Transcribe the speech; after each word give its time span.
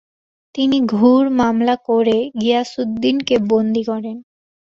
তিনি 0.55 0.77
ঘুর 0.93 1.23
হামলা 1.39 1.75
করে 1.87 2.17
গিয়াসউদ্দিনকে 2.41 3.35
বন্দী 3.51 3.83
করেন। 3.83 4.17